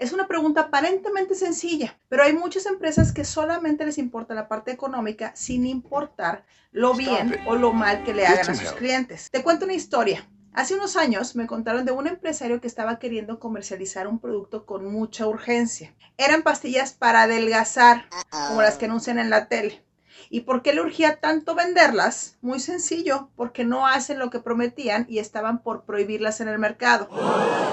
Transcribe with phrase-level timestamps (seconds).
[0.00, 4.70] Es una pregunta aparentemente sencilla, pero hay muchas empresas que solamente les importa la parte
[4.70, 9.28] económica sin importar lo bien o lo mal que le hagan a sus clientes.
[9.30, 10.26] Te cuento una historia.
[10.54, 14.90] Hace unos años me contaron de un empresario que estaba queriendo comercializar un producto con
[14.90, 15.94] mucha urgencia.
[16.16, 19.84] Eran pastillas para adelgazar, como las que anuncian en la tele.
[20.32, 22.36] ¿Y por qué le urgía tanto venderlas?
[22.40, 27.08] Muy sencillo, porque no hacen lo que prometían y estaban por prohibirlas en el mercado.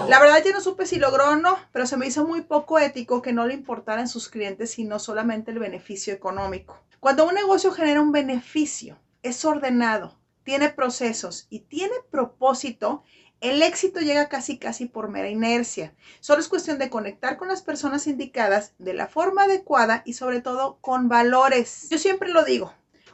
[0.09, 2.79] La verdad ya no supe si logró o no, pero se me hizo muy poco
[2.79, 6.81] ético que no le importaran sus clientes, sino solamente el beneficio económico.
[6.99, 13.03] Cuando un negocio genera un beneficio, es ordenado, tiene procesos y tiene propósito,
[13.39, 15.93] el éxito llega casi casi por mera inercia.
[16.19, 20.41] Solo es cuestión de conectar con las personas indicadas de la forma adecuada y sobre
[20.41, 21.87] todo con valores.
[21.89, 22.73] Yo siempre lo digo,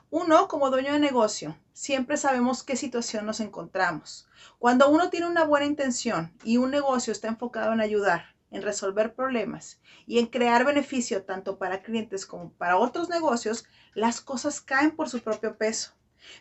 [0.09, 4.27] uno como dueño de negocio, siempre sabemos qué situación nos encontramos.
[4.59, 9.15] Cuando uno tiene una buena intención y un negocio está enfocado en ayudar, en resolver
[9.15, 14.95] problemas y en crear beneficio tanto para clientes como para otros negocios, las cosas caen
[14.95, 15.93] por su propio peso.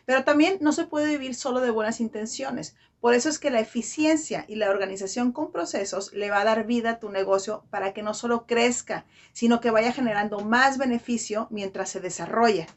[0.05, 2.75] Pero también no se puede vivir solo de buenas intenciones.
[2.99, 6.65] Por eso es que la eficiencia y la organización con procesos le va a dar
[6.65, 11.47] vida a tu negocio para que no solo crezca, sino que vaya generando más beneficio
[11.49, 12.67] mientras se desarrolla.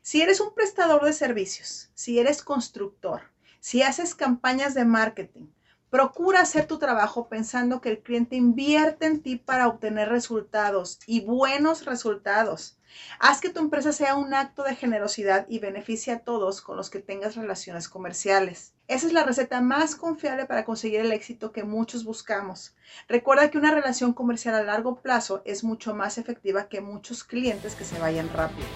[0.00, 3.22] Si eres un prestador de servicios, si eres constructor,
[3.60, 5.46] si haces campañas de marketing,
[5.92, 11.20] Procura hacer tu trabajo pensando que el cliente invierte en ti para obtener resultados y
[11.20, 12.78] buenos resultados.
[13.18, 16.88] Haz que tu empresa sea un acto de generosidad y beneficie a todos con los
[16.88, 18.72] que tengas relaciones comerciales.
[18.88, 22.74] Esa es la receta más confiable para conseguir el éxito que muchos buscamos.
[23.06, 27.74] Recuerda que una relación comercial a largo plazo es mucho más efectiva que muchos clientes
[27.74, 28.66] que se vayan rápido.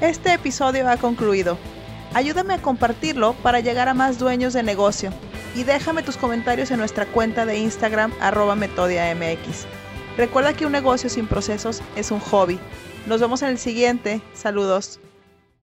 [0.00, 1.56] Este episodio ha concluido.
[2.14, 5.12] Ayúdame a compartirlo para llegar a más dueños de negocio
[5.54, 9.66] y déjame tus comentarios en nuestra cuenta de Instagram arroba metodiamx.
[10.16, 12.58] Recuerda que un negocio sin procesos es un hobby.
[13.06, 14.20] Nos vemos en el siguiente.
[14.34, 15.00] Saludos.